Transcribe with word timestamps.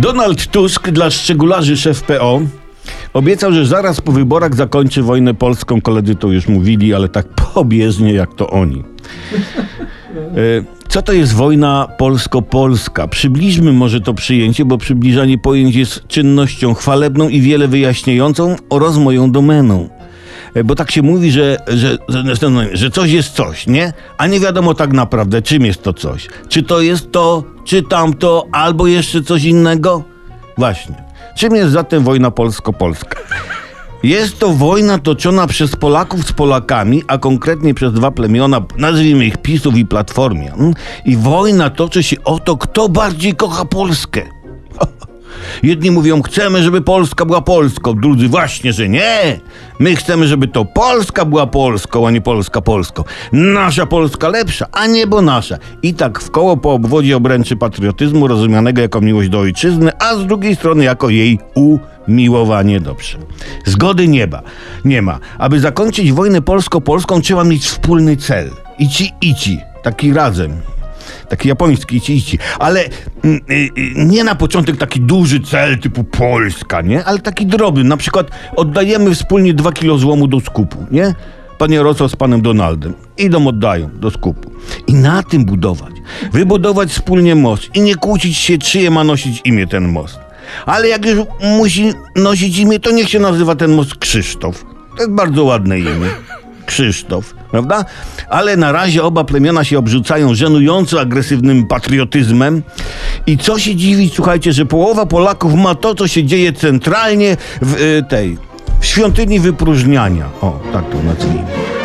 Donald 0.00 0.46
Tusk 0.46 0.90
dla 0.90 1.10
szczegularzy 1.10 1.76
szef 1.76 2.02
PO 2.02 2.40
obiecał, 3.14 3.52
że 3.52 3.66
zaraz 3.66 4.00
po 4.00 4.12
wyborach 4.12 4.54
zakończy 4.54 5.02
wojnę 5.02 5.34
polską. 5.34 5.80
Koledzy 5.80 6.14
to 6.14 6.28
już 6.28 6.48
mówili, 6.48 6.94
ale 6.94 7.08
tak 7.08 7.26
pobieżnie 7.54 8.12
jak 8.12 8.34
to 8.34 8.50
oni. 8.50 8.84
E, 10.16 10.64
Co 10.88 11.02
to 11.02 11.12
jest 11.12 11.34
wojna 11.34 11.88
polsko-polska? 11.98 13.08
Przybliżmy 13.08 13.72
może 13.72 14.00
to 14.00 14.14
przyjęcie, 14.14 14.64
bo 14.64 14.78
przybliżanie 14.78 15.38
pojęć 15.38 15.74
jest 15.74 16.06
czynnością 16.08 16.74
chwalebną 16.74 17.28
i 17.28 17.40
wiele 17.40 17.68
wyjaśniającą 17.68 18.56
oraz 18.70 18.96
moją 18.96 19.32
domeną. 19.32 19.88
E, 20.54 20.64
Bo 20.64 20.74
tak 20.74 20.90
się 20.90 21.02
mówi, 21.02 21.30
że, 21.32 21.56
że, 21.66 21.98
że, 22.08 22.50
no, 22.50 22.60
że 22.72 22.90
coś 22.90 23.10
jest 23.10 23.34
coś, 23.34 23.66
nie? 23.66 23.92
A 24.18 24.26
nie 24.26 24.40
wiadomo 24.40 24.74
tak 24.74 24.92
naprawdę, 24.92 25.42
czym 25.42 25.66
jest 25.66 25.82
to 25.82 25.92
coś. 25.92 26.28
Czy 26.48 26.62
to 26.62 26.80
jest 26.80 27.12
to, 27.12 27.44
czy 27.64 27.82
tamto, 27.82 28.46
albo 28.52 28.86
jeszcze 28.86 29.22
coś 29.22 29.44
innego? 29.44 30.04
Właśnie. 30.58 30.94
Czym 31.36 31.54
jest 31.54 31.72
zatem 31.72 32.04
wojna 32.04 32.30
polsko-polska? 32.30 33.20
Jest 34.02 34.38
to 34.38 34.48
wojna 34.50 34.98
toczona 34.98 35.46
przez 35.46 35.76
Polaków 35.76 36.26
z 36.26 36.32
Polakami, 36.32 37.02
a 37.06 37.18
konkretnie 37.18 37.74
przez 37.74 37.92
dwa 37.92 38.10
plemiona, 38.10 38.62
nazwijmy 38.76 39.24
ich 39.26 39.36
PiSów 39.36 39.76
i 39.76 39.86
Platformian. 39.86 40.74
I 41.04 41.16
wojna 41.16 41.70
toczy 41.70 42.02
się 42.02 42.16
o 42.24 42.38
to, 42.38 42.56
kto 42.56 42.88
bardziej 42.88 43.34
kocha 43.34 43.64
Polskę. 43.64 44.22
Jedni 45.62 45.90
mówią, 45.90 46.22
chcemy, 46.22 46.62
żeby 46.62 46.80
Polska 46.80 47.24
była 47.24 47.40
Polską, 47.40 47.94
drudzy 47.94 48.28
właśnie, 48.28 48.72
że 48.72 48.88
nie. 48.88 49.40
My 49.78 49.96
chcemy, 49.96 50.26
żeby 50.26 50.48
to 50.48 50.64
Polska 50.64 51.24
była 51.24 51.46
Polską, 51.46 52.06
a 52.06 52.10
nie 52.10 52.20
Polska 52.20 52.60
Polską. 52.60 53.04
Nasza 53.32 53.86
Polska 53.86 54.28
lepsza, 54.28 54.66
a 54.72 54.86
nie 54.86 55.06
bo 55.06 55.22
nasza. 55.22 55.58
I 55.82 55.94
tak 55.94 56.20
w 56.20 56.30
koło 56.30 56.56
po 56.56 56.72
obwodzie 56.72 57.16
obręczy 57.16 57.56
patriotyzmu, 57.56 58.26
rozumianego 58.26 58.82
jako 58.82 59.00
miłość 59.00 59.28
do 59.28 59.38
ojczyzny, 59.38 59.92
a 59.98 60.16
z 60.16 60.26
drugiej 60.26 60.56
strony 60.56 60.84
jako 60.84 61.08
jej 61.08 61.38
umiłowanie 61.54 62.80
dobrze. 62.80 63.18
Zgody 63.64 64.08
nieba 64.08 64.42
nie 64.84 65.02
ma. 65.02 65.18
Aby 65.38 65.60
zakończyć 65.60 66.12
wojnę 66.12 66.42
polsko-polską, 66.42 67.20
trzeba 67.20 67.44
mieć 67.44 67.64
wspólny 67.64 68.16
cel. 68.16 68.50
Ici, 68.78 69.12
ici. 69.20 69.60
Taki 69.82 70.12
razem. 70.12 70.79
Taki 71.30 71.48
japoński 71.48 71.96
ici, 71.96 72.16
ici. 72.16 72.38
Ale 72.58 72.84
mm, 73.24 73.40
y, 73.50 73.54
y, 73.54 73.70
nie 73.96 74.24
na 74.24 74.34
początek 74.34 74.76
taki 74.76 75.00
duży 75.00 75.40
cel 75.40 75.78
typu 75.78 76.04
Polska, 76.04 76.82
nie? 76.82 77.04
Ale 77.04 77.18
taki 77.18 77.46
drobny. 77.46 77.84
Na 77.84 77.96
przykład 77.96 78.30
oddajemy 78.56 79.14
wspólnie 79.14 79.54
dwa 79.54 79.72
kilo 79.72 79.98
złomu 79.98 80.26
do 80.26 80.40
skupu, 80.40 80.86
nie? 80.90 81.14
Pan 81.58 81.72
Jarosław 81.72 82.10
z 82.10 82.16
panem 82.16 82.42
Donaldem. 82.42 82.94
Idą, 83.18 83.46
oddają 83.46 83.90
do 83.94 84.10
skupu. 84.10 84.50
I 84.86 84.94
na 84.94 85.22
tym 85.22 85.44
budować. 85.44 85.92
Wybudować 86.32 86.90
wspólnie 86.90 87.34
most. 87.34 87.76
I 87.76 87.80
nie 87.80 87.94
kłócić 87.94 88.36
się, 88.36 88.58
czyje 88.58 88.90
ma 88.90 89.04
nosić 89.04 89.40
imię 89.44 89.66
ten 89.66 89.88
most. 89.88 90.20
Ale 90.66 90.88
jak 90.88 91.06
już 91.06 91.18
musi 91.58 91.92
nosić 92.16 92.58
imię, 92.58 92.80
to 92.80 92.90
niech 92.90 93.08
się 93.08 93.18
nazywa 93.18 93.54
ten 93.54 93.74
most 93.74 93.94
Krzysztof. 93.94 94.64
To 94.96 95.02
jest 95.02 95.12
bardzo 95.12 95.44
ładne 95.44 95.78
imię. 95.78 96.10
Krzysztof, 96.70 97.34
prawda? 97.50 97.84
Ale 98.28 98.56
na 98.56 98.72
razie 98.72 99.02
oba 99.02 99.24
plemiona 99.24 99.64
się 99.64 99.78
obrzucają 99.78 100.34
żenująco 100.34 101.00
agresywnym 101.00 101.66
patriotyzmem. 101.66 102.62
I 103.26 103.38
co 103.38 103.58
się 103.58 103.76
dziwić, 103.76 104.14
słuchajcie, 104.14 104.52
że 104.52 104.66
połowa 104.66 105.06
Polaków 105.06 105.54
ma 105.54 105.74
to, 105.74 105.94
co 105.94 106.08
się 106.08 106.24
dzieje 106.24 106.52
centralnie 106.52 107.36
w 107.62 107.80
y, 107.80 108.02
tej 108.08 108.38
w 108.80 108.86
świątyni 108.86 109.40
wypróżniania. 109.40 110.24
O, 110.40 110.60
tak 110.72 110.90
to 110.90 111.02
nazwijmy. 111.02 111.79